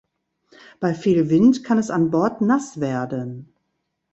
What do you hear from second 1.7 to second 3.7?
es an Bord nass werden.